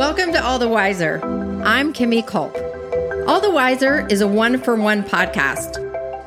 [0.00, 1.22] Welcome to All the Wiser.
[1.62, 2.56] I'm Kimi Culp.
[3.28, 5.74] All the Wiser is a one for one podcast.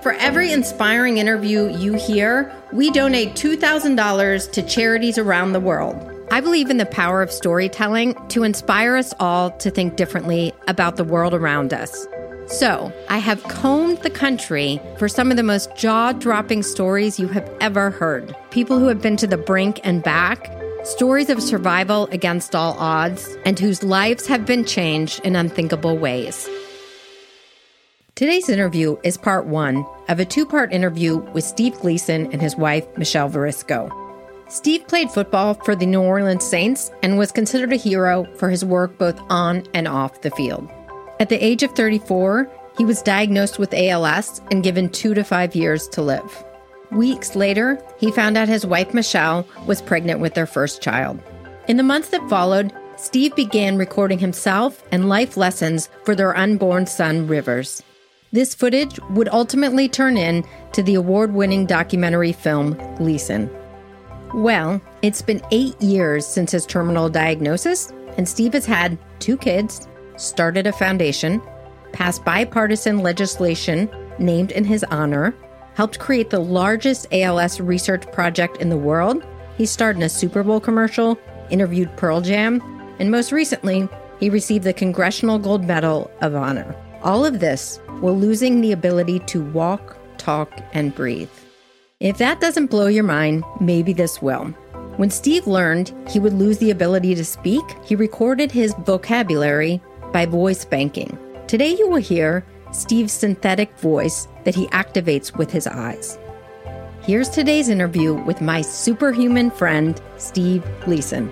[0.04, 5.96] For every inspiring interview you hear, we donate $2,000 to charities around the world.
[6.30, 10.98] I believe in the power of storytelling to inspire us all to think differently about
[10.98, 12.08] the world around us.
[12.46, 17.28] So, I have combed the country for some of the most jaw dropping stories you
[17.30, 18.36] have ever heard.
[18.52, 20.52] People who have been to the brink and back,
[20.84, 26.50] stories of survival against all odds, and whose lives have been changed in unthinkable ways.
[28.16, 32.56] Today's interview is part one of a two part interview with Steve Gleason and his
[32.56, 33.92] wife, Michelle Varisco.
[34.50, 38.64] Steve played football for the New Orleans Saints and was considered a hero for his
[38.64, 40.70] work both on and off the field.
[41.20, 45.56] At the age of 34, he was diagnosed with ALS and given two to five
[45.56, 46.44] years to live.
[46.94, 51.20] Weeks later, he found out his wife Michelle was pregnant with their first child.
[51.68, 56.86] In the months that followed, Steve began recording himself and life lessons for their unborn
[56.86, 57.82] son, Rivers.
[58.32, 63.50] This footage would ultimately turn in to the award winning documentary film Gleason.
[64.34, 69.88] Well, it's been eight years since his terminal diagnosis, and Steve has had two kids,
[70.18, 71.42] started a foundation,
[71.92, 73.90] passed bipartisan legislation
[74.20, 75.36] named in his honor,
[75.76, 79.24] helped create the largest ALS research project in the world.
[79.58, 81.18] He starred in a Super Bowl commercial,
[81.50, 82.62] interviewed Pearl Jam,
[83.00, 83.88] and most recently,
[84.20, 86.76] he received the Congressional Gold Medal of Honor.
[87.02, 91.30] All of this while losing the ability to walk, talk, and breathe.
[92.00, 94.46] If that doesn't blow your mind, maybe this will.
[94.98, 99.82] When Steve learned he would lose the ability to speak, he recorded his vocabulary
[100.12, 101.18] by voice banking.
[101.48, 106.18] Today, you will hear Steve's synthetic voice that he activates with his eyes.
[107.04, 111.32] Here's today's interview with my superhuman friend, Steve Gleason.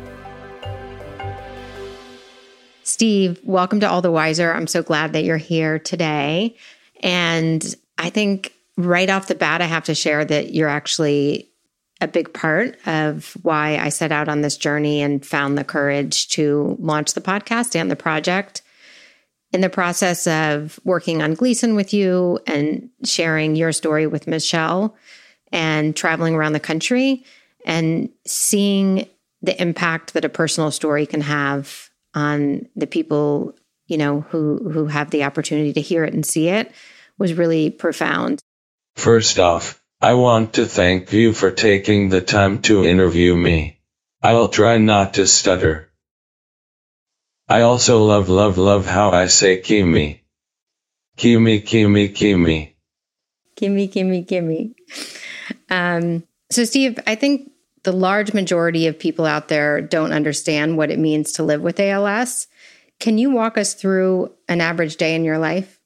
[2.84, 4.53] Steve, welcome to All the Wiser.
[4.53, 6.57] I'm so glad that you're here today.
[7.01, 11.50] And I think right off the bat, I have to share that you're actually
[12.01, 16.28] a big part of why I set out on this journey and found the courage
[16.30, 18.62] to launch the podcast and the project
[19.53, 24.95] in the process of working on Gleason with you and sharing your story with Michelle
[25.51, 27.25] and traveling around the country
[27.66, 29.07] and seeing
[29.41, 33.56] the impact that a personal story can have on the people,
[33.88, 36.72] you know, who who have the opportunity to hear it and see it
[37.18, 38.39] was really profound.
[38.95, 43.79] First off, I want to thank you for taking the time to interview me.
[44.22, 45.91] I'll try not to stutter.
[47.51, 50.23] I also love love love how I say Kimi.
[51.17, 52.78] Kimi Kimi Kimi.
[53.57, 54.73] Kimi Kimi Kimi.
[55.69, 57.51] Um, so Steve, I think
[57.84, 61.81] the large majority of people out there don't understand what it means to live with
[61.81, 62.47] ALS.
[63.01, 65.78] Can you walk us through an average day in your life?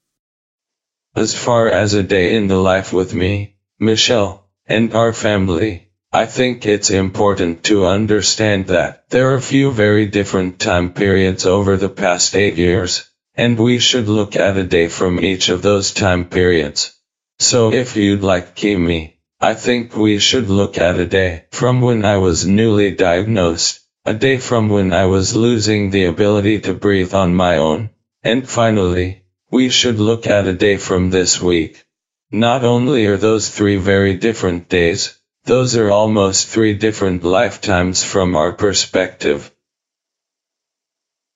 [1.15, 5.84] As far as a day in the life with me, Michelle, and our family,
[6.15, 11.45] I think it's important to understand that there are a few very different time periods
[11.45, 13.03] over the past eight years,
[13.35, 16.93] and we should look at a day from each of those time periods.
[17.39, 22.05] So if you'd like Kimi, I think we should look at a day from when
[22.05, 27.13] I was newly diagnosed, a day from when I was losing the ability to breathe
[27.13, 27.89] on my own,
[28.23, 31.83] and finally, we should look at a day from this week.
[32.31, 38.35] Not only are those three very different days, those are almost three different lifetimes from
[38.35, 39.51] our perspective.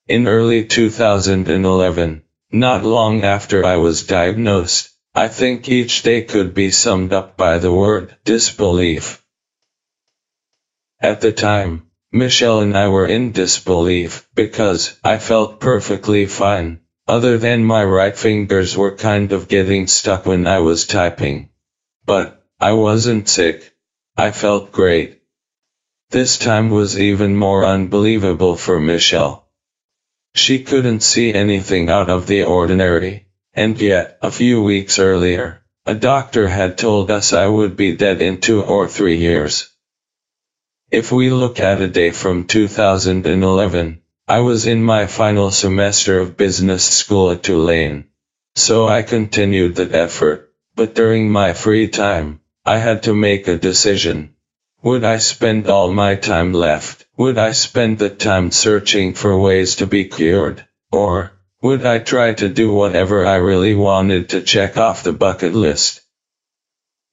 [0.07, 6.71] In early 2011, not long after I was diagnosed, I think each day could be
[6.71, 9.23] summed up by the word disbelief.
[10.99, 17.37] At the time, Michelle and I were in disbelief because I felt perfectly fine, other
[17.37, 21.49] than my right fingers were kind of getting stuck when I was typing.
[22.07, 23.71] But I wasn't sick.
[24.19, 25.21] I felt great.
[26.09, 29.47] This time was even more unbelievable for Michelle.
[30.35, 35.95] She couldn't see anything out of the ordinary, and yet, a few weeks earlier, a
[35.95, 39.69] doctor had told us I would be dead in two or three years.
[40.91, 46.35] If we look at a day from 2011, I was in my final semester of
[46.35, 48.09] business school at Tulane.
[48.57, 53.57] So I continued that effort, but during my free time, I had to make a
[53.57, 54.35] decision.
[54.83, 57.03] Would I spend all my time left?
[57.17, 60.67] Would I spend the time searching for ways to be cured?
[60.91, 61.31] Or,
[61.63, 66.01] would I try to do whatever I really wanted to check off the bucket list?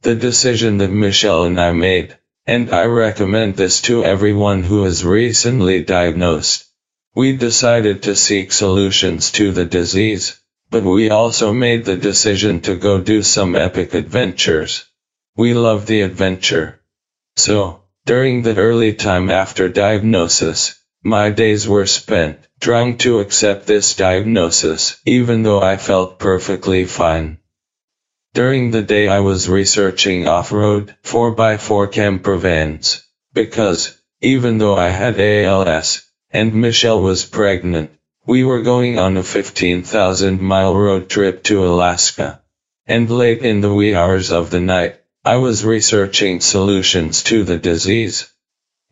[0.02, 5.06] The decision that Michelle and I made, and I recommend this to everyone who is
[5.06, 6.66] recently diagnosed.
[7.14, 10.38] We decided to seek solutions to the disease,
[10.70, 14.84] but we also made the decision to go do some epic adventures.
[15.38, 16.80] We love the adventure.
[17.36, 23.94] So, during the early time after diagnosis, my days were spent trying to accept this
[23.94, 27.36] diagnosis, even though I felt perfectly fine.
[28.32, 33.02] During the day I was researching off-road 4x4 camper vans,
[33.34, 37.90] because, even though I had ALS, and Michelle was pregnant,
[38.24, 42.40] we were going on a 15,000 mile road trip to Alaska.
[42.86, 47.58] And late in the wee hours of the night, I was researching solutions to the
[47.58, 48.32] disease.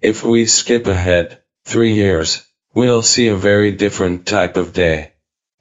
[0.02, 2.42] If we skip ahead, three years,
[2.74, 5.12] we'll see a very different type of day.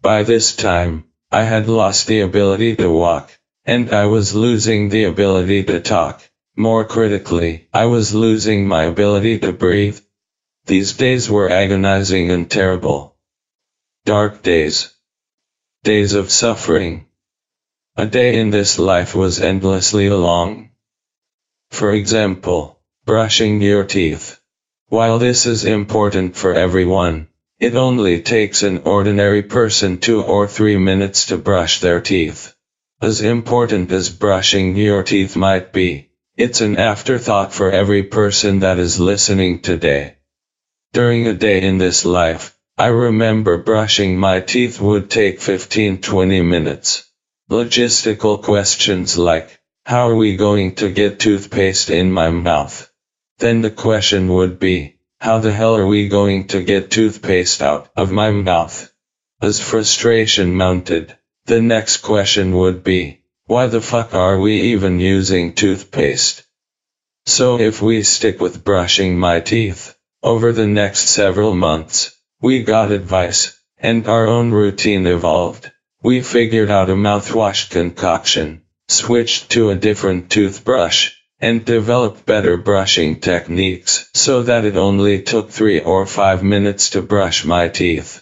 [0.02, 5.04] By this time, I had lost the ability to walk and I was losing the
[5.04, 6.28] ability to talk.
[6.56, 10.00] More critically, I was losing my ability to breathe.
[10.66, 13.16] These days were agonizing and terrible.
[14.06, 14.92] Dark days.
[15.84, 17.06] Days of suffering.
[17.95, 20.72] A day in this life was endlessly long.
[21.69, 24.40] For example, brushing your teeth.
[24.88, 27.28] While this is important for everyone,
[27.60, 32.56] it only takes an ordinary person two or three minutes to brush their teeth.
[33.00, 38.80] As important as brushing your teeth might be, it's an afterthought for every person that
[38.80, 40.16] is listening today.
[40.94, 47.12] During a day in this life, I remember brushing my teeth would take 15-20 minutes.
[47.50, 52.90] Logistical questions like, how are we going to get toothpaste in my mouth?
[53.40, 57.90] Then the question would be, how the hell are we going to get toothpaste out
[57.98, 58.90] of my mouth?
[59.42, 65.54] As frustration mounted, the next question would be, why the fuck are we even using
[65.54, 66.44] toothpaste?
[67.25, 72.92] So if we stick with brushing my teeth, over the next several months, we got
[72.92, 75.69] advice, and our own routine evolved.
[76.04, 83.22] We figured out a mouthwash concoction, switched to a different toothbrush, and developed better brushing
[83.22, 88.22] techniques so that it only took three or five minutes to brush my teeth.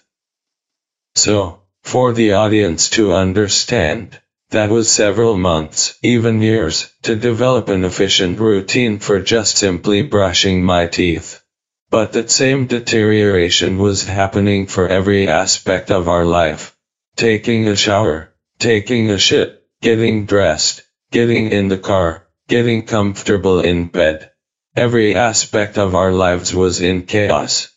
[1.16, 4.20] So, for the audience to understand.
[4.52, 10.64] That was several months, even years, to develop an efficient routine for just simply brushing
[10.64, 11.42] my teeth.
[11.90, 16.76] But that same deterioration was happening for every aspect of our life.
[17.16, 23.88] Taking a shower, taking a shit, getting dressed, getting in the car, getting comfortable in
[23.88, 24.32] bed.
[24.76, 27.68] Every aspect of our lives was in chaos.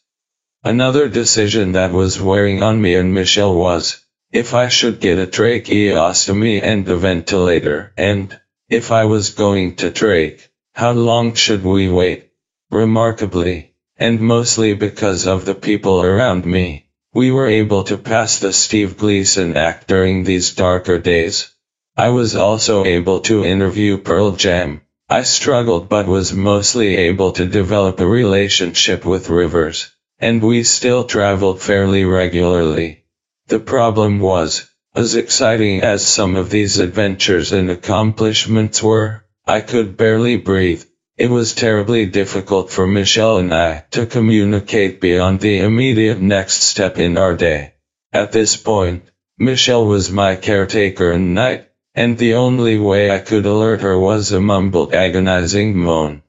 [0.62, 4.00] Another decision that was wearing on me and Michelle was,
[4.32, 8.38] if I should get a tracheostomy and a ventilator, and,
[8.68, 10.40] if I was going to trach,
[10.72, 12.30] how long should we wait?
[12.70, 16.83] Remarkably, and mostly because of the people around me,
[17.14, 21.48] we were able to pass the Steve Gleason Act during these darker days.
[21.96, 24.82] I was also able to interview Pearl Jam.
[25.08, 31.04] I struggled but was mostly able to develop a relationship with Rivers and we still
[31.04, 33.04] traveled fairly regularly.
[33.48, 39.96] The problem was, as exciting as some of these adventures and accomplishments were, I could
[39.96, 40.84] barely breathe.
[41.16, 46.98] It was terribly difficult for Michelle and I to communicate beyond the immediate next step
[46.98, 47.74] in our day.
[48.12, 49.04] At this point,
[49.38, 54.32] Michelle was my caretaker and night, and the only way I could alert her was
[54.32, 56.24] a mumbled agonizing moan.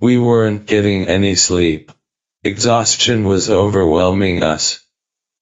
[0.00, 1.90] We weren't getting any sleep.
[2.44, 4.80] Exhaustion was overwhelming us.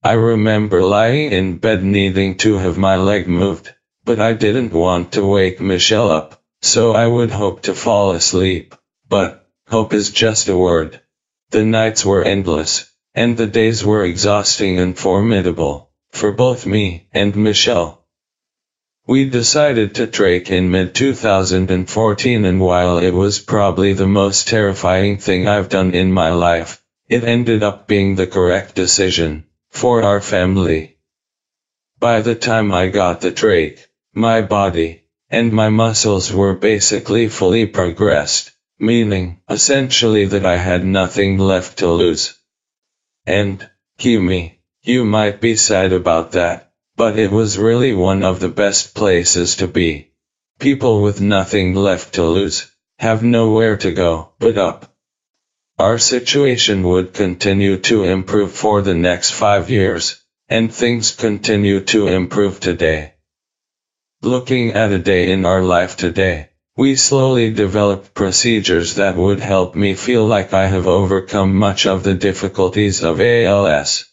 [0.05, 3.75] I remember lying in bed needing to have my leg moved,
[4.05, 8.77] but I didn't want to wake Michelle up, so I would hope to fall asleep.
[9.09, 11.01] But, hope is just a word.
[11.51, 17.37] The nights were endless, and the days were exhausting and formidable, for both me and
[17.37, 18.05] Michelle.
[19.07, 25.47] We decided to trach in mid-2014 and while it was probably the most terrifying thing
[25.47, 30.97] I've done in my life, it ended up being the correct decision for our family.
[31.99, 33.79] By the time I got the trach,
[34.15, 41.39] my body and my muscles were basically fully progressed, meaning, essentially that I had nothing
[41.39, 42.35] left to lose.
[43.27, 48.49] And, Kimi, you might be sad about that, but it was really one of the
[48.49, 50.13] best places to be.
[50.59, 54.95] People with nothing left to lose, have nowhere to go but up.
[55.79, 62.07] Our situation would continue to improve for the next five years, and things continue to
[62.07, 63.15] improve today.
[64.23, 69.77] Looking at a day in our life today, we slowly developed procedures that would help
[69.77, 74.07] me feel like I have overcome much of the difficulties of ALS.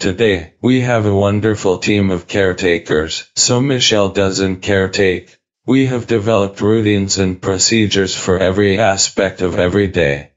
[0.00, 5.36] Today, we have a wonderful team of caretakers, so Michelle doesn't caretake.
[5.66, 10.30] We have developed routines and procedures for every aspect of every day.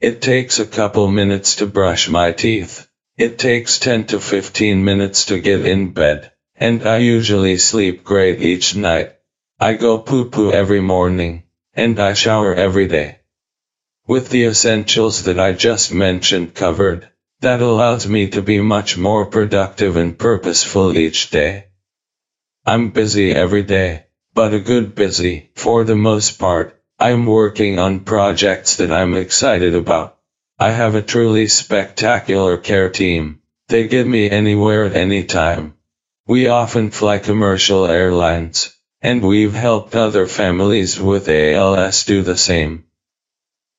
[0.00, 2.88] It takes a couple minutes to brush my teeth.
[3.16, 8.42] It takes 10 to 15 minutes to get in bed, and I usually sleep great
[8.42, 9.17] each night.
[9.60, 11.42] I go poo-poo every morning,
[11.74, 13.18] and I shower every day.
[14.06, 17.08] With the essentials that I just mentioned covered,
[17.40, 21.64] that allows me to be much more productive and purposeful each day.
[22.64, 28.00] I'm busy every day, but a good busy, for the most part, I'm working on
[28.04, 30.18] projects that I'm excited about.
[30.56, 33.40] I have a truly spectacular care team.
[33.66, 35.74] They get me anywhere at any time.
[36.28, 42.84] We often fly commercial airlines, and we've helped other families with ALS do the same.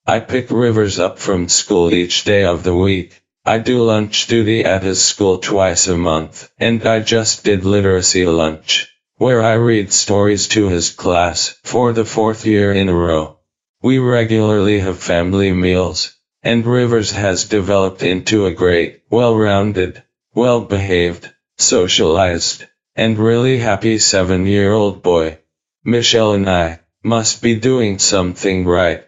[0.06, 3.22] I pick Rivers up from school each day of the week.
[3.46, 8.26] I do lunch duty at his school twice a month, and I just did literacy
[8.26, 13.38] lunch where I read stories to his class for the fourth year in a row.
[13.82, 20.02] We regularly have family meals, and Rivers has developed into a great, well-rounded,
[20.34, 22.66] well-behaved, socialized,
[23.00, 25.40] and really happy seven-year-old boy.
[25.86, 29.06] Michelle and I must be doing something right.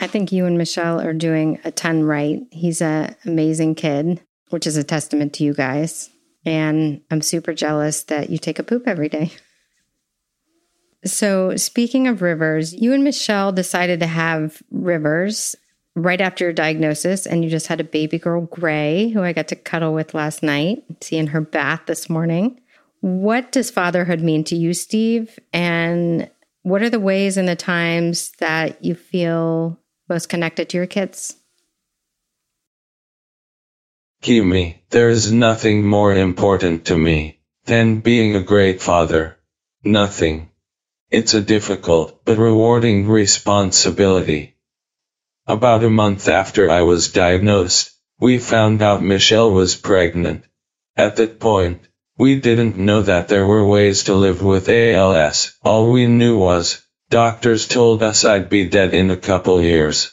[0.00, 2.40] I think you and Michelle are doing a ton right.
[2.50, 6.08] He's an amazing kid, which is a testament to you guys.
[6.46, 9.32] And I'm super jealous that you take a poop every day.
[11.04, 15.54] So, speaking of Rivers, you and Michelle decided to have Rivers
[15.94, 19.48] right after your diagnosis, and you just had a baby girl, Gray, who I got
[19.48, 22.60] to cuddle with last night, seeing her bath this morning.
[23.04, 25.38] What does fatherhood mean to you, Steve?
[25.52, 26.30] And
[26.62, 31.36] what are the ways and the times that you feel most connected to your kids?
[34.22, 39.36] Kimi, there is nothing more important to me than being a great father.
[39.84, 40.48] Nothing.
[41.10, 44.56] It's a difficult but rewarding responsibility.
[45.46, 50.46] About a month after I was diagnosed, we found out Michelle was pregnant.
[50.96, 55.52] At that point, we didn't know that there were ways to live with ALS.
[55.64, 56.80] All we knew was,
[57.10, 60.12] doctors told us I'd be dead in a couple years.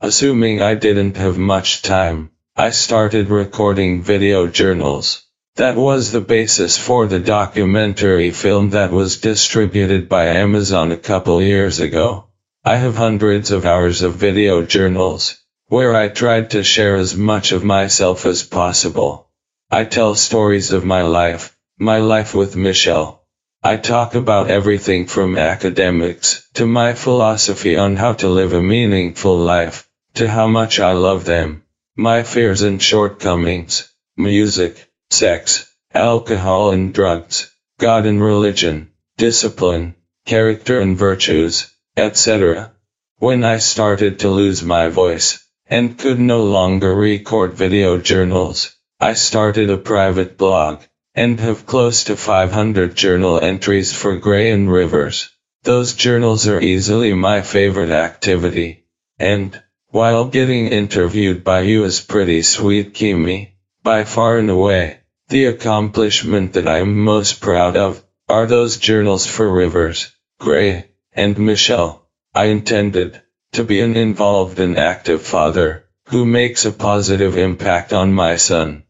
[0.00, 5.22] Assuming I didn't have much time, I started recording video journals.
[5.56, 11.42] That was the basis for the documentary film that was distributed by Amazon a couple
[11.42, 12.24] years ago.
[12.64, 17.52] I have hundreds of hours of video journals, where I tried to share as much
[17.52, 19.27] of myself as possible.
[19.70, 23.22] I tell stories of my life, my life with Michelle.
[23.62, 29.36] I talk about everything from academics, to my philosophy on how to live a meaningful
[29.36, 31.64] life, to how much I love them.
[31.96, 40.96] My fears and shortcomings, music, sex, alcohol and drugs, God and religion, discipline, character and
[40.96, 42.72] virtues, etc.
[43.18, 49.12] When I started to lose my voice, and could no longer record video journals, I
[49.12, 50.82] started a private blog,
[51.14, 55.30] and have close to 500 journal entries for Gray and Rivers.
[55.62, 58.86] Those journals are easily my favorite activity,
[59.16, 65.44] and, while getting interviewed by you is pretty sweet Kimi, by far and away, the
[65.44, 72.08] accomplishment that I'm most proud of, are those journals for Rivers, Gray, and Michelle.
[72.34, 78.12] I intended to be an involved and active father, who makes a positive impact on
[78.12, 78.82] my son.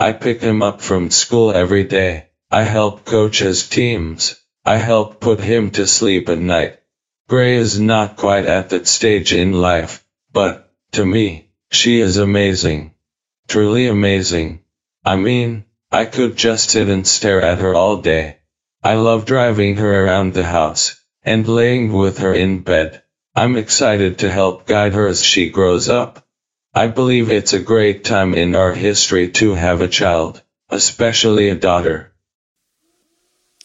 [0.00, 2.28] I pick him up from school every day.
[2.50, 4.36] I help coach his teams.
[4.64, 6.78] I help put him to sleep at night.
[7.28, 12.94] Gray is not quite at that stage in life, but, to me, she is amazing.
[13.48, 14.60] Truly amazing.
[15.04, 18.36] I mean, I could just sit and stare at her all day.
[18.84, 23.02] I love driving her around the house, and laying with her in bed.
[23.34, 26.24] I'm excited to help guide her as she grows up.
[26.74, 31.54] I believe it's a great time in our history to have a child, especially a
[31.54, 32.12] daughter.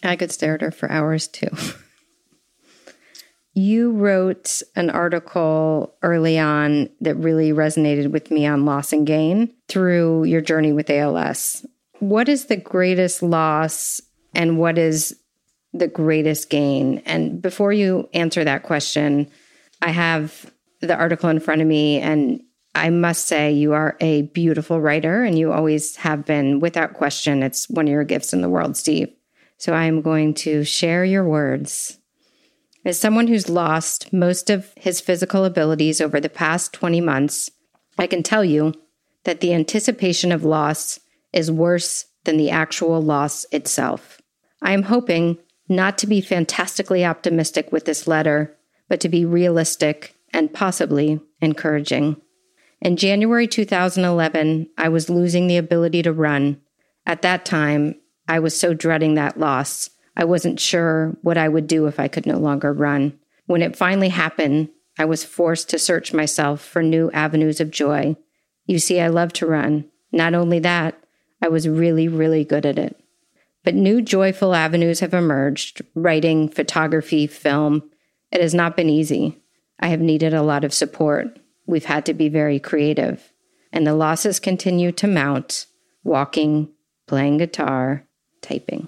[0.01, 1.49] I could stare at her for hours too.
[3.55, 9.53] You wrote an article early on that really resonated with me on loss and gain
[9.67, 11.63] through your journey with ALS.
[11.99, 14.01] What is the greatest loss
[14.33, 15.15] and what is
[15.71, 17.03] the greatest gain?
[17.05, 19.29] And before you answer that question,
[19.83, 22.41] I have the article in front of me and
[22.75, 27.43] I must say, you are a beautiful writer and you always have been, without question.
[27.43, 29.13] It's one of your gifts in the world, Steve.
[29.57, 31.99] So I am going to share your words.
[32.85, 37.49] As someone who's lost most of his physical abilities over the past 20 months,
[37.97, 38.73] I can tell you
[39.23, 40.99] that the anticipation of loss
[41.31, 44.21] is worse than the actual loss itself.
[44.61, 45.37] I am hoping
[45.69, 48.57] not to be fantastically optimistic with this letter,
[48.89, 52.17] but to be realistic and possibly encouraging.
[52.83, 56.59] In January 2011, I was losing the ability to run.
[57.05, 57.95] At that time,
[58.27, 59.89] I was so dreading that loss.
[60.17, 63.17] I wasn't sure what I would do if I could no longer run.
[63.45, 64.67] When it finally happened,
[64.99, 68.17] I was forced to search myself for new avenues of joy.
[68.65, 69.85] You see, I love to run.
[70.11, 71.01] Not only that,
[71.41, 72.99] I was really, really good at it.
[73.63, 77.89] But new joyful avenues have emerged writing, photography, film.
[78.29, 79.41] It has not been easy.
[79.79, 83.31] I have needed a lot of support we've had to be very creative.
[83.71, 85.65] And the losses continue to mount
[86.03, 86.69] walking,
[87.07, 88.05] playing guitar,
[88.41, 88.87] typing.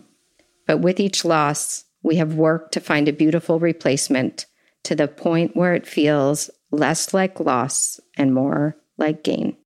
[0.67, 4.45] But with each loss, we have worked to find a beautiful replacement
[4.83, 9.57] to the point where it feels less like loss and more like gain.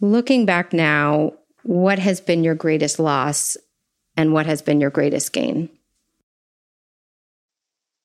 [0.00, 1.32] Looking back now,
[1.64, 3.56] what has been your greatest loss
[4.16, 5.68] and what has been your greatest gain?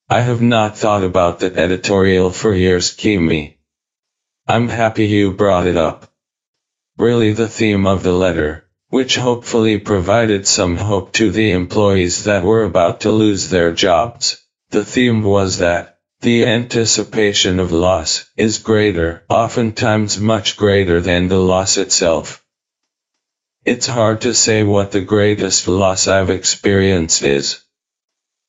[0.09, 3.57] I have not thought about that editorial for years, Kimi.
[4.45, 6.11] I'm happy you brought it up.
[6.97, 12.43] Really the theme of the letter, which hopefully provided some hope to the employees that
[12.43, 14.43] were about to lose their jobs.
[14.71, 21.39] The theme was that the anticipation of loss is greater, oftentimes much greater than the
[21.39, 22.43] loss itself.
[23.63, 27.63] It's hard to say what the greatest loss I've experienced is.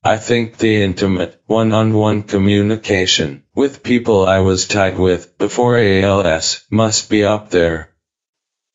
[0.06, 7.08] I think the intimate, one-on-one communication with people I was tight with before ALS must
[7.08, 7.88] be up there.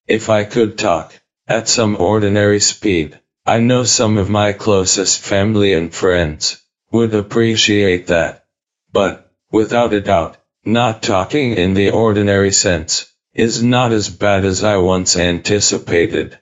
[0.08, 1.13] If I could talk
[1.48, 8.08] at some ordinary speed, I know some of my closest family and friends would appreciate
[8.08, 8.46] that.
[8.92, 14.63] But, without a doubt, not talking in the ordinary sense is not as bad as
[14.63, 16.39] I once anticipated.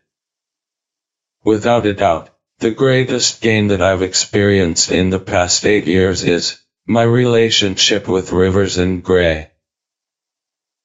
[1.44, 6.58] Without a doubt, the greatest gain that I've experienced in the past eight years is
[6.88, 9.52] my relationship with Rivers and Gray.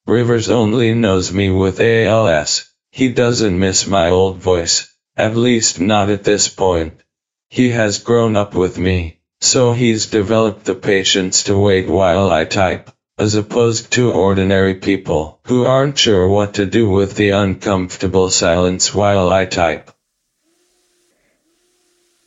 [0.07, 2.71] Rivers only knows me with ALS.
[2.91, 7.01] He doesn't miss my old voice, at least not at this point.
[7.49, 12.45] He has grown up with me, so he's developed the patience to wait while I
[12.45, 18.29] type, as opposed to ordinary people who aren't sure what to do with the uncomfortable
[18.29, 19.91] silence while I type.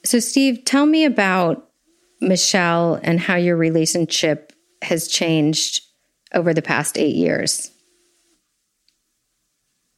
[0.06, 1.68] So, Steve, tell me about
[2.22, 5.82] Michelle and how your relationship has changed
[6.34, 7.72] over the past eight years.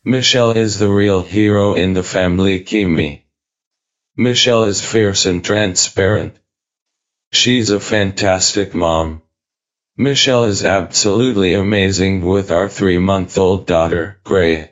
[0.06, 3.26] Michelle is the real hero in the family, Kimi.
[4.15, 6.38] Michelle is fierce and transparent.
[7.34, 9.22] She's a fantastic mom.
[9.98, 14.72] Michelle is absolutely amazing with our three month old daughter, Gray.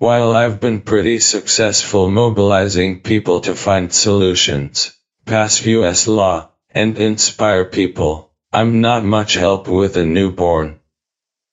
[0.00, 4.92] While I've been pretty successful mobilizing people to find solutions,
[5.26, 10.80] pass US law, and inspire people, I'm not much help with a newborn.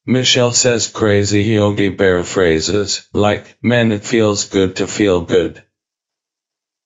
[0.05, 5.62] Michelle says crazy Yogi Bear phrases, like, man it feels good to feel good.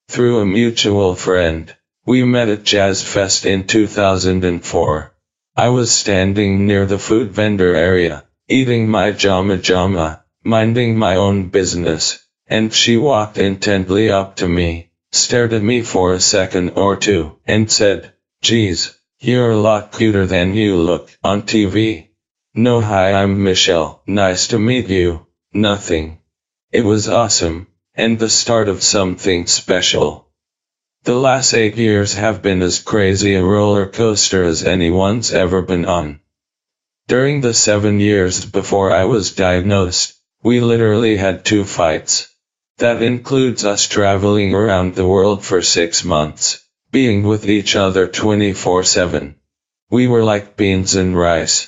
[0.10, 1.76] Through a mutual friend,
[2.08, 5.14] we met at Jazz Fest in 2004.
[5.56, 11.50] I was standing near the food vendor area, eating my jama jama, minding my own
[11.50, 16.96] business, and she walked intently up to me, stared at me for a second or
[16.96, 22.08] two, and said, Geez, you're a lot cuter than you look on TV.
[22.56, 26.18] No hi I'm Michelle, nice to meet you, nothing.
[26.72, 30.28] It was awesome, and the start of something special.
[31.04, 35.86] The last eight years have been as crazy a roller coaster as anyone's ever been
[35.86, 36.20] on.
[37.08, 42.28] During the seven years before I was diagnosed, we literally had two fights.
[42.78, 46.60] That includes us traveling around the world for six months,
[46.92, 49.36] being with each other 24-7.
[49.92, 51.68] We were like beans and rice.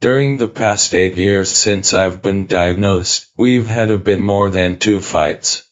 [0.00, 4.78] During the past eight years since I've been diagnosed, we've had a bit more than
[4.78, 5.64] two fights.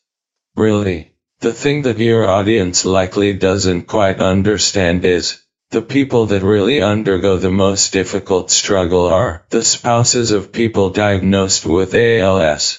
[0.57, 5.42] Really, the thing that your audience likely doesn't quite understand is,
[5.73, 11.65] The people that really undergo the most difficult struggle are the spouses of people diagnosed
[11.65, 12.79] with ALS.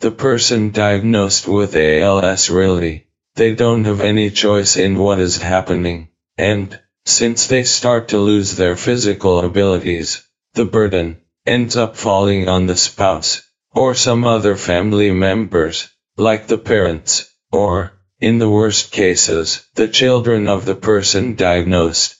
[0.00, 6.08] The person diagnosed with ALS really, they don't have any choice in what is happening,
[6.36, 10.20] and, since they start to lose their physical abilities,
[10.54, 13.40] the burden ends up falling on the spouse,
[13.72, 20.48] or some other family members, like the parents, or, in the worst cases, the children
[20.48, 22.16] of the person diagnosed.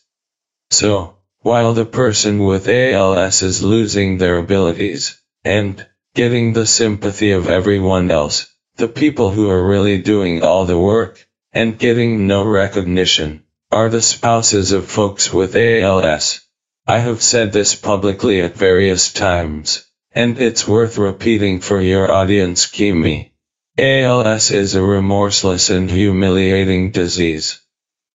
[0.70, 7.48] So, while the person with ALS is losing their abilities, and, getting the sympathy of
[7.48, 13.44] everyone else, the people who are really doing all the work, and getting no recognition,
[13.70, 16.40] are the spouses of folks with ALS.
[16.86, 22.66] I have said this publicly at various times, and it's worth repeating for your audience
[22.66, 23.32] Kimi.
[23.78, 27.60] ALS is a remorseless and humiliating disease.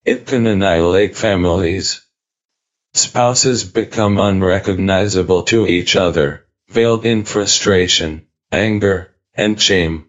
[0.06, 2.00] It can annihilate families.
[2.94, 10.06] Spouses become unrecognizable to each other veiled in frustration, anger, and shame.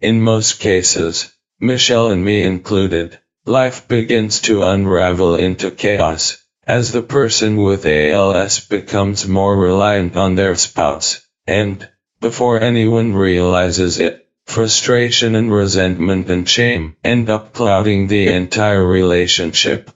[0.00, 6.38] In most cases, Michelle and me included, life begins to unravel into chaos,
[6.68, 11.88] as the person with ALS becomes more reliant on their spouse, and,
[12.20, 19.90] before anyone realizes it, frustration and resentment and shame end up clouding the entire relationship.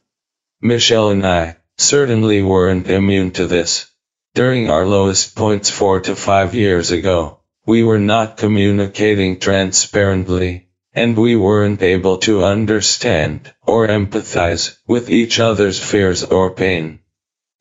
[0.61, 3.87] Michelle and I certainly weren't immune to this.
[4.35, 11.17] During our lowest points four to five years ago, we were not communicating transparently, and
[11.17, 16.99] we weren't able to understand or empathize with each other's fears or pain.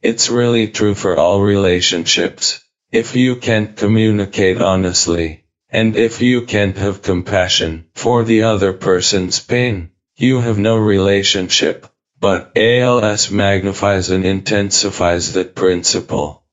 [0.01, 2.61] It's really true for all relationships.
[2.91, 5.40] If you can't communicate honestly,
[5.71, 11.87] and if you can't have compassion for the other person's pain, you have no relationship.
[12.19, 16.43] But ALS magnifies and intensifies that principle.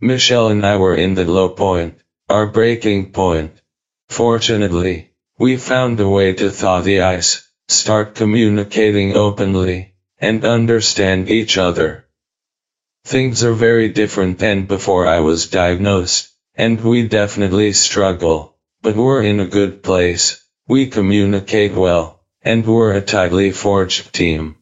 [0.00, 1.98] Michelle and I were in the low point,
[2.28, 3.60] our breaking point.
[4.08, 11.58] Fortunately, we found a way to thaw the ice, start communicating openly, and understand each
[11.58, 12.06] other.
[13.04, 19.22] Things are very different than before I was diagnosed, and we definitely struggle, but we're
[19.22, 24.56] in a good place, we communicate well, and we're a tightly forged team.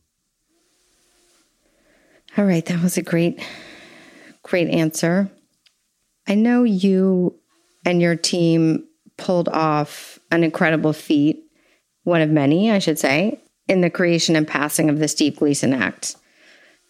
[2.37, 3.43] All right, that was a great
[4.43, 5.31] Great answer.
[6.27, 7.39] I know you
[7.85, 8.85] and your team
[9.17, 11.45] pulled off an incredible feat,
[12.05, 15.73] one of many, I should say, in the creation and passing of the Steve Gleason
[15.73, 16.17] Act.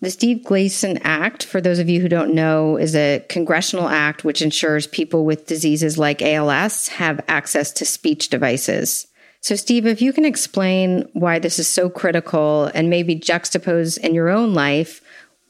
[0.03, 4.25] The Steve Gleason Act, for those of you who don't know, is a congressional act
[4.25, 9.07] which ensures people with diseases like ALS have access to speech devices.
[9.43, 14.13] So, Steve, if you can explain why this is so critical and maybe juxtapose in
[14.13, 15.03] your own life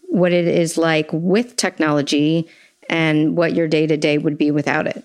[0.08, 2.46] what it is like with technology
[2.90, 5.02] and what your day to day would be without it.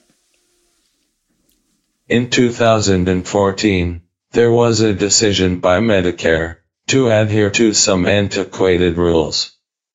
[2.09, 6.57] In 2014, there was a decision by Medicare
[6.87, 9.51] to adhere to some antiquated rules.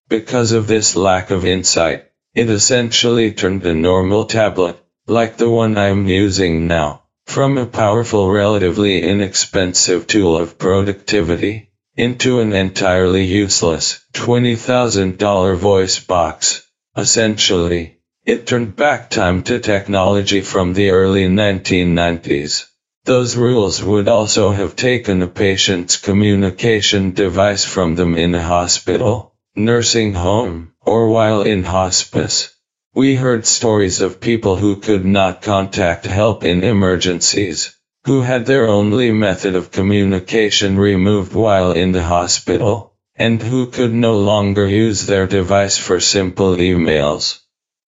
[0.08, 5.76] Because of this lack of insight, it essentially turned a normal tablet, like the one
[5.76, 14.00] I'm using now, from a powerful relatively inexpensive tool of productivity into an entirely useless
[14.14, 16.66] $20,000 voice box.
[16.96, 22.66] Essentially, it turned back time to technology from the early 1990s.
[23.04, 29.34] Those rules would also have taken a patient's communication device from them in a hospital,
[29.56, 32.54] nursing home, or while in hospice.
[32.94, 38.68] We heard stories of people who could not contact help in emergencies, who had their
[38.68, 45.06] only method of communication removed while in the hospital, and who could no longer use
[45.06, 47.40] their device for simple emails.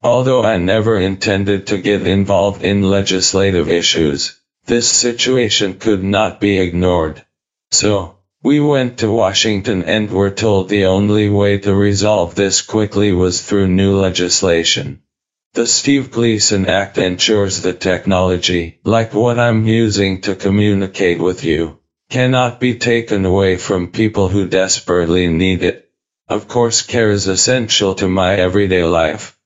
[0.03, 6.59] Although I never intended to get involved in legislative issues, this situation could not be
[6.59, 7.23] ignored.
[7.71, 13.13] So, we went to Washington and were told the only way to resolve this quickly
[13.13, 15.03] was through new legislation.
[15.55, 21.79] The Steve Gleason Act ensures that technology, like what I'm using to communicate with you,
[22.11, 25.91] cannot be taken away from people who desperately need it.
[26.27, 29.39] Of course care is essential to my everyday life.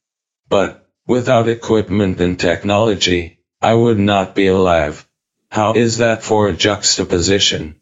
[0.49, 5.08] But, without equipment and technology, I would not be alive.
[5.51, 7.77] How is that for a juxtaposition?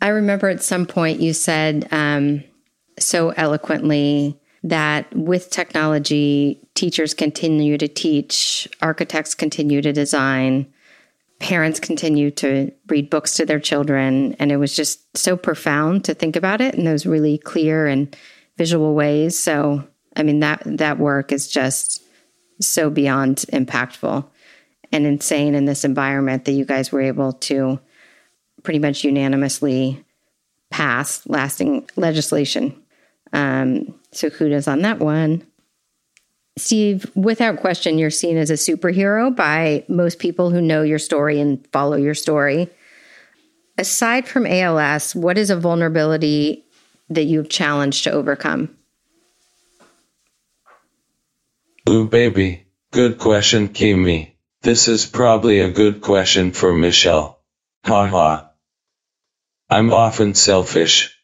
[0.00, 2.44] I remember at some point you said um,
[2.98, 10.72] so eloquently that with technology, teachers continue to teach, architects continue to design,
[11.40, 14.34] parents continue to read books to their children.
[14.38, 18.14] And it was just so profound to think about it in those really clear and
[18.56, 19.38] visual ways.
[19.38, 22.02] So, I mean, that, that work is just
[22.60, 24.28] so beyond impactful
[24.92, 27.78] and insane in this environment that you guys were able to
[28.62, 30.04] pretty much unanimously
[30.70, 32.82] pass lasting legislation.
[33.32, 35.46] Um, so kudos on that one.
[36.56, 41.40] Steve, without question, you're seen as a superhero by most people who know your story
[41.40, 42.68] and follow your story.
[43.76, 46.64] Aside from ALS, what is a vulnerability
[47.10, 48.76] that you've challenged to overcome?
[51.88, 52.66] Ooh, baby.
[52.90, 54.37] Good question, Kimi.
[54.62, 57.40] This is probably a good question for Michelle.
[57.84, 58.48] Haha.
[59.70, 61.16] I'm often selfish.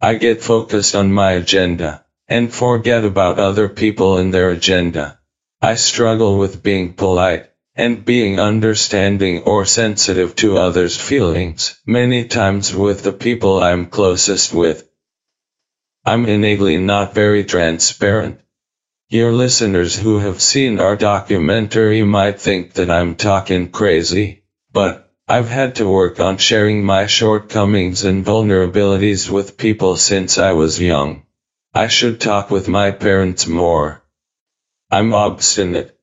[0.00, 5.18] I get focused on my agenda and forget about other people and their agenda.
[5.60, 12.74] I struggle with being polite and being understanding or sensitive to others' feelings, many times
[12.74, 14.88] with the people I'm closest with.
[16.06, 18.40] I'm innately not very transparent.
[19.10, 25.48] Your listeners who have seen our documentary might think that I'm talking crazy, but I've
[25.48, 31.22] had to work on sharing my shortcomings and vulnerabilities with people since I was young.
[31.72, 34.02] I should talk with my parents more.
[34.90, 35.98] I'm obstinate.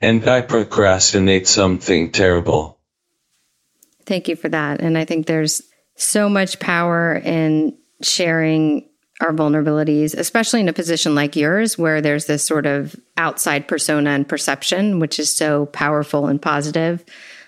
[0.00, 2.78] And I procrastinate something terrible.
[4.06, 4.80] Thank you for that.
[4.80, 5.62] And I think there's
[5.96, 8.88] so much power in sharing
[9.22, 14.10] our vulnerabilities, especially in a position like yours, where there's this sort of outside persona
[14.10, 17.04] and perception, which is so powerful and positive.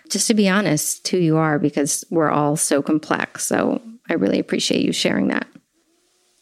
[0.08, 3.44] Just to be honest, who you are, because we're all so complex.
[3.46, 5.48] So I really appreciate you sharing that.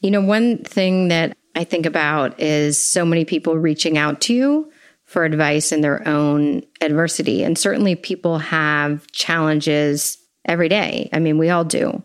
[0.00, 4.34] You know, one thing that I think about is so many people reaching out to
[4.34, 4.72] you
[5.04, 7.44] for advice in their own adversity.
[7.44, 11.08] And certainly people have challenges every day.
[11.12, 12.02] I mean, we all do.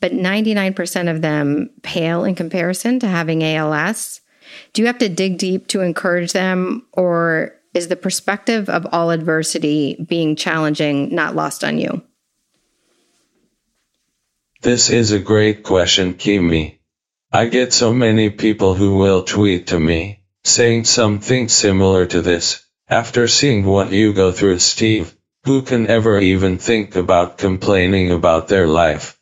[0.00, 4.20] But 99% of them pale in comparison to having ALS.
[4.72, 9.10] Do you have to dig deep to encourage them, or is the perspective of all
[9.10, 12.02] adversity being challenging not lost on you?
[14.62, 16.80] This is a great question, Kimi.
[17.32, 22.64] I get so many people who will tweet to me, saying something similar to this.
[22.88, 28.48] After seeing what you go through, Steve, who can ever even think about complaining about
[28.48, 29.18] their life?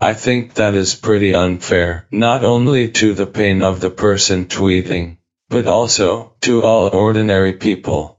[0.00, 5.18] I think that is pretty unfair, not only to the pain of the person tweeting,
[5.48, 8.18] but also to all ordinary people.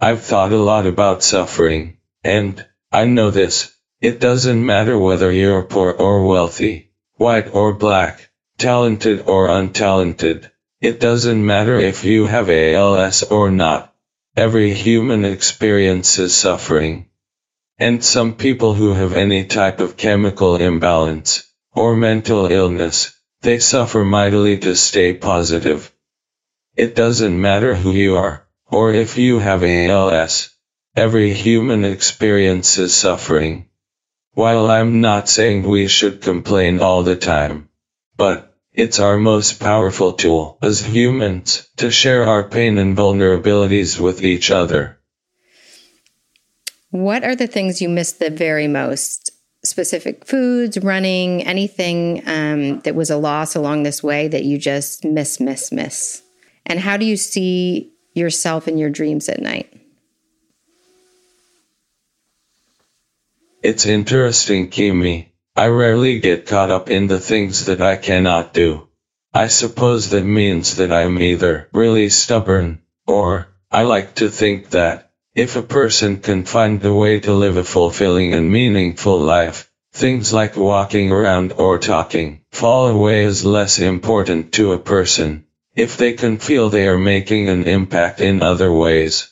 [0.00, 3.72] I've thought a lot about suffering, and I know this.
[4.00, 10.50] It doesn't matter whether you're poor or wealthy, white or black, talented or untalented.
[10.80, 13.94] It doesn't matter if you have ALS or not.
[14.36, 17.06] Every human experiences suffering.
[17.78, 24.04] And some people who have any type of chemical imbalance or mental illness, they suffer
[24.04, 25.92] mightily to stay positive.
[26.76, 30.50] It doesn't matter who you are or if you have ALS.
[30.96, 33.66] Every human experiences suffering.
[34.32, 37.68] While I'm not saying we should complain all the time,
[38.16, 44.24] but it's our most powerful tool as humans to share our pain and vulnerabilities with
[44.24, 44.98] each other.
[46.94, 49.32] What are the things you miss the very most?
[49.64, 55.04] Specific foods, running, anything um, that was a loss along this way that you just
[55.04, 56.22] miss, miss, miss?
[56.64, 59.72] And how do you see yourself in your dreams at night?
[63.60, 65.34] It's interesting, Kimi.
[65.56, 68.86] I rarely get caught up in the things that I cannot do.
[69.32, 75.03] I suppose that means that I'm either really stubborn, or I like to think that
[75.34, 80.32] if a person can find the way to live a fulfilling and meaningful life, things
[80.32, 85.44] like walking around or talking fall away as less important to a person,
[85.74, 89.28] if they can feel they are making an impact in other ways.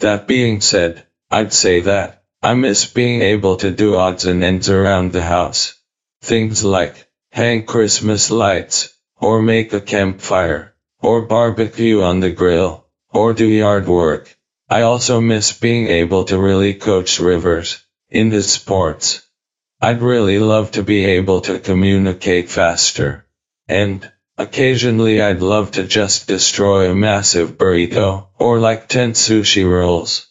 [0.00, 4.68] That being said, I'd say that I miss being able to do odds and ends
[4.68, 5.74] around the house.
[6.20, 13.32] Things like hang Christmas lights, or make a campfire, or barbecue on the grill, or
[13.32, 14.36] do yard work.
[14.72, 19.20] I also miss being able to really coach Rivers in his sports.
[19.80, 23.26] I'd really love to be able to communicate faster.
[23.66, 30.28] And occasionally I'd love to just destroy a massive burrito, or like 10 sushi rolls.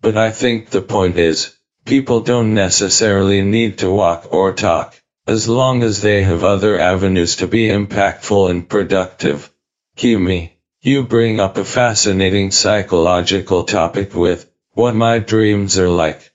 [0.00, 5.46] But I think the point is, people don't necessarily need to walk or talk, as
[5.46, 9.50] long as they have other avenues to be impactful and productive.
[9.94, 10.53] Kimi,
[10.86, 16.30] you bring up a fascinating psychological topic with what my dreams are like.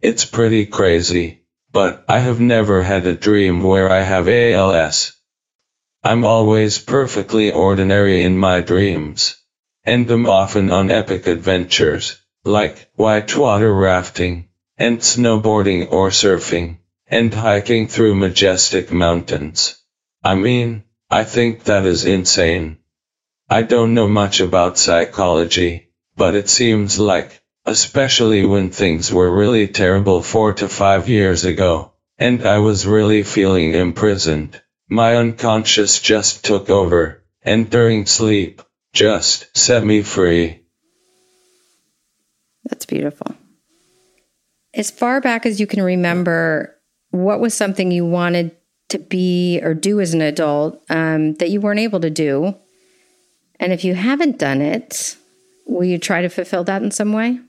[0.00, 5.12] It's pretty crazy, but I have never had a dream where I have ALS.
[6.02, 9.36] I'm always perfectly ordinary in my dreams,
[9.84, 17.88] and am often on epic adventures, like whitewater rafting, and snowboarding or surfing, and hiking
[17.88, 19.76] through majestic mountains.
[20.24, 22.78] I mean, I think that is insane.
[23.48, 29.68] I don't know much about psychology, but it seems like, especially when things were really
[29.68, 36.44] terrible four to five years ago, and I was really feeling imprisoned, my unconscious just
[36.44, 40.62] took over, and during sleep, just set me free.
[42.64, 43.36] That's beautiful.
[44.74, 46.76] As far back as you can remember,
[47.10, 48.56] what was something you wanted
[48.88, 52.56] to be or do as an adult um, that you weren't able to do?
[53.58, 55.16] And if you haven't done it,
[55.66, 57.40] will you try to fulfill that in some way?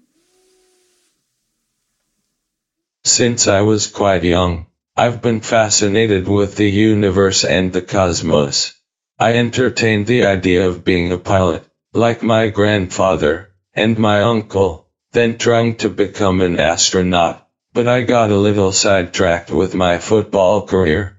[3.03, 8.73] Since I was quite young, I've been fascinated with the universe and the cosmos.
[9.19, 15.37] I entertained the idea of being a pilot, like my grandfather and my uncle then
[15.37, 21.17] trying to become an astronaut, but I got a little sidetracked with my football career.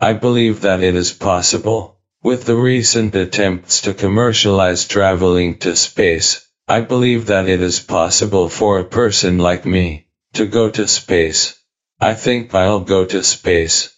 [0.00, 1.99] I believe that it is possible.
[2.22, 8.50] With the recent attempts to commercialize traveling to space, I believe that it is possible
[8.50, 11.58] for a person like me to go to space.
[11.98, 13.96] I think I'll go to space.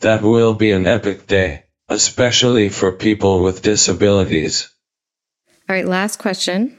[0.00, 4.68] That will be an epic day, especially for people with disabilities.
[5.68, 6.76] All right, last question.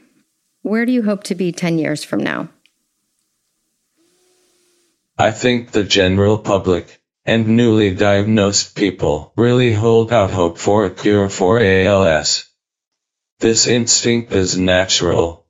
[0.60, 2.50] Where do you hope to be 10 years from now?
[5.16, 10.90] I think the general public and newly diagnosed people really hold out hope for a
[10.90, 12.44] cure for ALS.
[13.40, 15.46] This instinct is natural.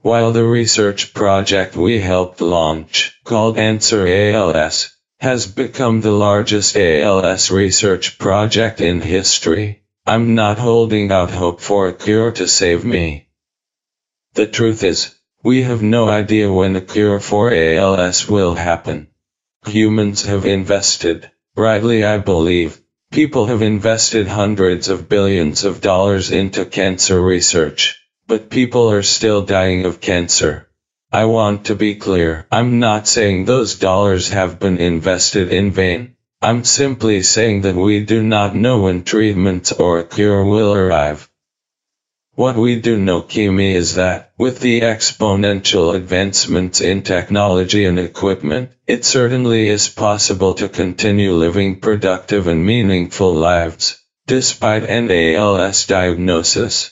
[0.00, 7.50] While the research project we helped launch, called Answer ALS, has become the largest ALS
[7.50, 13.28] research project in history, I'm not holding out hope for a cure to save me.
[14.34, 19.08] The truth is, we have no idea when a cure for ALS will happen.
[19.66, 26.64] Humans have invested, rightly I believe, people have invested hundreds of billions of dollars into
[26.64, 27.98] cancer research,
[28.28, 30.68] but people are still dying of cancer.
[31.12, 36.14] I want to be clear, I'm not saying those dollars have been invested in vain.
[36.40, 41.28] I'm simply saying that we do not know when treatment or a cure will arrive.
[42.36, 48.72] What we do know, Kimi, is that, with the exponential advancements in technology and equipment,
[48.86, 56.90] it certainly is possible to continue living productive and meaningful lives, despite an ALS diagnosis.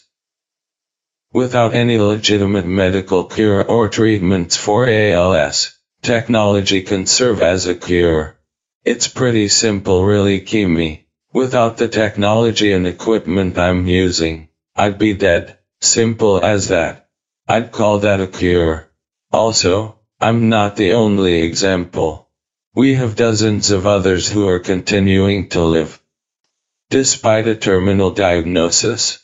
[1.34, 8.38] Without any legitimate medical cure or treatments for ALS, technology can serve as a cure.
[8.82, 11.06] It's pretty simple really Kimi.
[11.34, 15.58] Without the technology and equipment I'm using, I'd be dead.
[15.80, 17.08] Simple as that.
[17.46, 18.90] I'd call that a cure.
[19.32, 22.28] Also, I'm not the only example.
[22.74, 26.00] We have dozens of others who are continuing to live.
[26.90, 29.20] Despite a terminal diagnosis,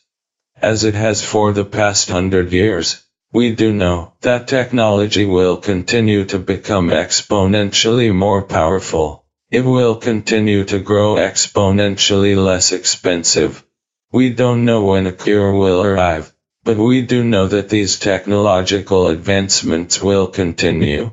[0.63, 6.25] as it has for the past hundred years, we do know that technology will continue
[6.27, 9.25] to become exponentially more powerful.
[9.51, 13.65] It will continue to grow exponentially less expensive.
[14.13, 16.33] We don't know when a cure will arrive,
[16.65, 21.13] but we do know that these technological advancements will continue.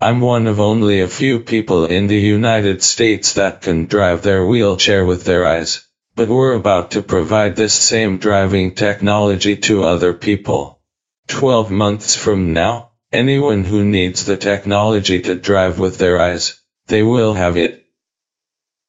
[0.00, 4.46] I'm one of only a few people in the United States that can drive their
[4.46, 10.14] wheelchair with their eyes, but we're about to provide this same driving technology to other
[10.14, 10.80] people.
[11.26, 17.02] 12 months from now, anyone who needs the technology to drive with their eyes, they
[17.02, 17.87] will have it.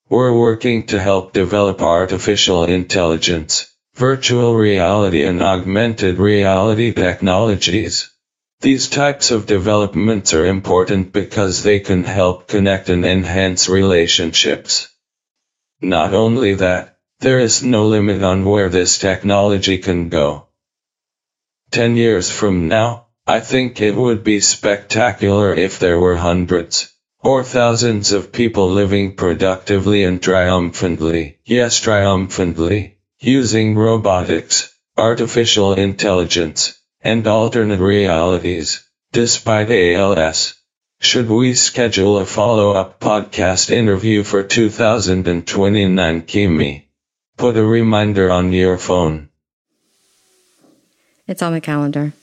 [0.09, 8.09] We're working to help develop artificial intelligence, virtual reality and augmented reality technologies.
[8.61, 14.87] These types of developments are important because they can help connect and enhance relationships.
[15.79, 20.47] Not only that, there is no limit on where this technology can go.
[21.69, 26.91] Ten years from now, I think it would be spectacular if there were hundreds,
[27.21, 37.27] or thousands of people living productively and triumphantly, yes triumphantly, using robotics, artificial intelligence, and
[37.27, 40.55] alternate realities, despite ALS.
[41.01, 46.89] Should we schedule a follow-up podcast interview for 2029 Kimi?
[47.37, 49.29] Put a reminder on your phone.
[51.25, 52.13] It's on the calendar.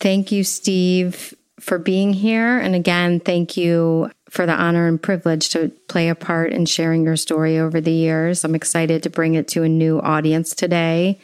[0.00, 2.58] Thank you, Steve for being here.
[2.58, 7.04] And again, thank you for the honor and privilege to play a part in sharing
[7.04, 8.44] your story over the years.
[8.44, 11.20] I'm excited to bring it to a new audience today.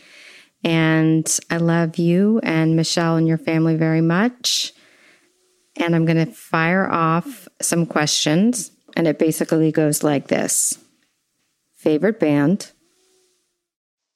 [0.63, 4.73] And I love you and Michelle and your family very much.
[5.77, 8.71] And I'm going to fire off some questions.
[8.97, 10.79] And it basically goes like this
[11.77, 12.73] Favorite band?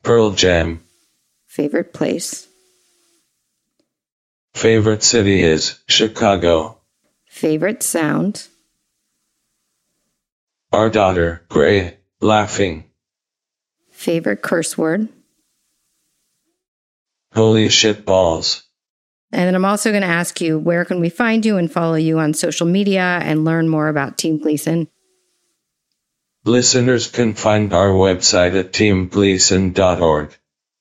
[0.02, 0.82] Pearl Jam.
[1.46, 2.46] Favorite place?
[4.55, 6.78] Favorite city is Chicago.
[7.26, 8.46] Favorite sound?
[10.72, 12.84] Our daughter, Gray, laughing.
[13.90, 15.09] Favorite curse word?
[17.34, 18.62] Holy shit balls.
[19.32, 21.96] And then I'm also going to ask you where can we find you and follow
[21.96, 24.86] you on social media and learn more about Team Gleason?
[26.44, 30.36] Listeners can find our website at teamgleason.org.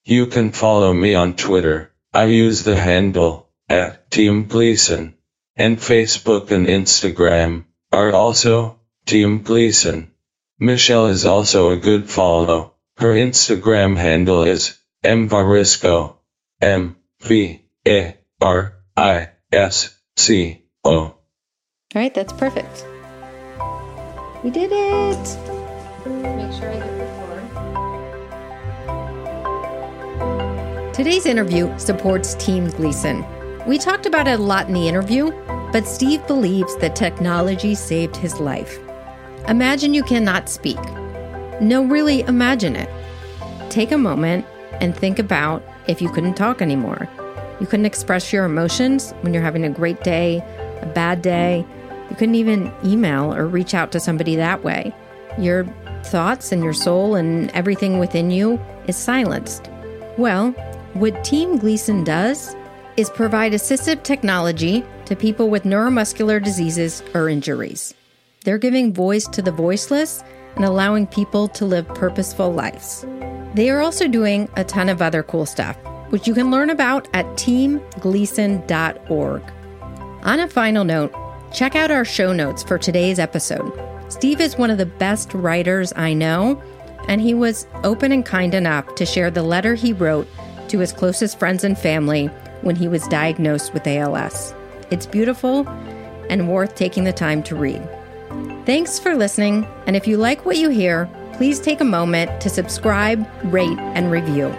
[0.05, 1.91] You can follow me on Twitter.
[2.13, 5.15] I use the handle at Team Gleason.
[5.55, 10.11] And Facebook and Instagram are also Team Gleason.
[10.59, 12.73] Michelle is also a good follow.
[12.97, 16.17] Her Instagram handle is mvarisco.
[16.61, 20.95] M V A R I S C O.
[20.95, 21.17] All
[21.93, 22.85] right, that's perfect.
[24.43, 25.37] We did it.
[26.05, 26.99] Make sure I hit
[30.83, 30.93] record.
[30.93, 33.25] Today's interview supports Team Gleason.
[33.65, 35.31] We talked about it a lot in the interview,
[35.71, 38.77] but Steve believes that technology saved his life.
[39.47, 40.79] Imagine you cannot speak.
[41.61, 42.89] No, really, imagine it.
[43.69, 44.45] Take a moment
[44.81, 47.07] and think about if you couldn't talk anymore.
[47.61, 50.43] You couldn't express your emotions when you're having a great day,
[50.81, 51.65] a bad day.
[52.09, 54.93] You couldn't even email or reach out to somebody that way.
[55.39, 55.65] Your
[56.03, 59.69] thoughts and your soul and everything within you is silenced.
[60.17, 60.51] Well,
[60.93, 62.55] what Team Gleason does
[62.97, 67.93] is provide assistive technology to people with neuromuscular diseases or injuries.
[68.43, 70.21] They're giving voice to the voiceless
[70.55, 73.05] and allowing people to live purposeful lives.
[73.53, 75.77] They are also doing a ton of other cool stuff,
[76.09, 79.41] which you can learn about at teamgleason.org.
[80.23, 81.13] On a final note,
[81.51, 83.71] check out our show notes for today's episode.
[84.09, 86.61] Steve is one of the best writers I know,
[87.07, 90.27] and he was open and kind enough to share the letter he wrote
[90.69, 92.29] to his closest friends and family
[92.63, 94.53] when he was diagnosed with ALS.
[94.89, 95.67] It's beautiful
[96.29, 97.81] and worth taking the time to read.
[98.65, 102.49] Thanks for listening, and if you like what you hear, please take a moment to
[102.49, 104.53] subscribe, rate, and review.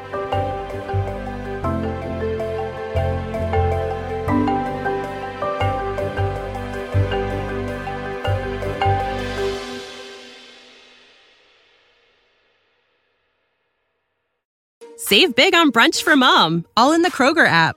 [14.97, 17.77] Save big on brunch for mom, all in the Kroger app.